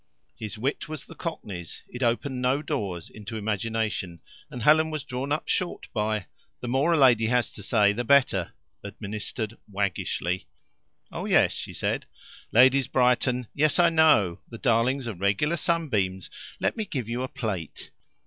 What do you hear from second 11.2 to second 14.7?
yes," she said. "Ladies brighten" "Yes, I know. The